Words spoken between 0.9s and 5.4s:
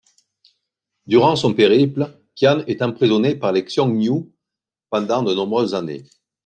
Durant son périple, Qian est emprisonné par les Xiongnu pendant de